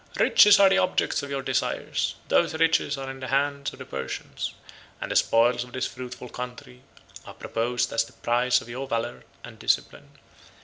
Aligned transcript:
"Riches 0.19 0.59
are 0.59 0.67
the 0.67 0.79
object 0.79 1.21
of 1.21 1.29
your 1.29 1.43
desires; 1.43 2.15
those 2.27 2.55
riches 2.55 2.97
are 2.97 3.11
in 3.11 3.19
the 3.19 3.27
hands 3.27 3.71
of 3.71 3.77
the 3.77 3.85
Persians; 3.85 4.51
and 4.99 5.11
the 5.11 5.15
spoils 5.15 5.63
of 5.63 5.73
this 5.73 5.85
fruitful 5.85 6.29
country 6.29 6.81
are 7.23 7.35
proposed 7.35 7.93
as 7.93 8.03
the 8.03 8.13
prize 8.13 8.61
of 8.61 8.69
your 8.69 8.87
valor 8.87 9.25
and 9.43 9.59
discipline. 9.59 10.09